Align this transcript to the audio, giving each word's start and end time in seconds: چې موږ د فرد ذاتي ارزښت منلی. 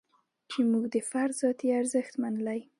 چې 0.49 0.59
موږ 0.71 0.83
د 0.93 0.95
فرد 1.09 1.33
ذاتي 1.41 1.67
ارزښت 1.79 2.13
منلی. 2.21 2.61